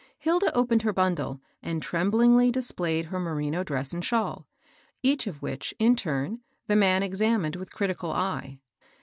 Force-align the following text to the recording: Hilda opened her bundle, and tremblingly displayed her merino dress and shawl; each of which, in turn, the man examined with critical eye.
Hilda 0.17 0.51
opened 0.57 0.81
her 0.81 0.93
bundle, 0.93 1.41
and 1.61 1.79
tremblingly 1.79 2.49
displayed 2.51 3.05
her 3.05 3.19
merino 3.19 3.63
dress 3.63 3.93
and 3.93 4.03
shawl; 4.03 4.47
each 5.03 5.27
of 5.27 5.43
which, 5.43 5.75
in 5.77 5.95
turn, 5.95 6.39
the 6.65 6.75
man 6.75 7.03
examined 7.03 7.55
with 7.55 7.71
critical 7.71 8.11
eye. 8.11 8.57